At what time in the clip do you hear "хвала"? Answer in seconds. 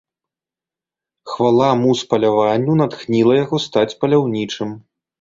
1.33-1.69